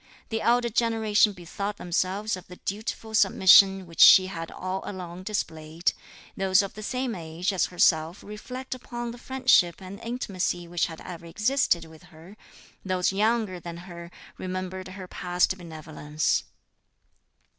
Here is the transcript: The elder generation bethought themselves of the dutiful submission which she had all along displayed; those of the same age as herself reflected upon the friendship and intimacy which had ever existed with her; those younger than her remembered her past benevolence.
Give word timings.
The 0.29 0.41
elder 0.41 0.69
generation 0.69 1.31
bethought 1.33 1.77
themselves 1.77 2.35
of 2.35 2.47
the 2.47 2.55
dutiful 2.55 3.13
submission 3.13 3.85
which 3.85 3.99
she 3.99 4.25
had 4.25 4.49
all 4.49 4.81
along 4.83 5.21
displayed; 5.21 5.93
those 6.35 6.63
of 6.63 6.73
the 6.73 6.81
same 6.81 7.13
age 7.13 7.53
as 7.53 7.67
herself 7.67 8.23
reflected 8.23 8.81
upon 8.83 9.11
the 9.11 9.19
friendship 9.19 9.79
and 9.79 9.99
intimacy 9.99 10.67
which 10.67 10.87
had 10.87 11.01
ever 11.01 11.27
existed 11.27 11.85
with 11.85 12.01
her; 12.05 12.35
those 12.83 13.13
younger 13.13 13.59
than 13.59 13.77
her 13.77 14.09
remembered 14.39 14.87
her 14.87 15.07
past 15.07 15.55
benevolence. 15.55 16.45